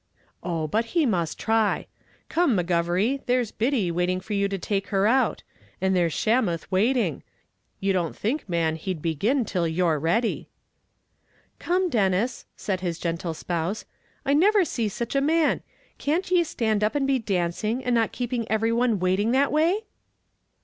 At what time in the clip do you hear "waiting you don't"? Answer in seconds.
6.71-8.15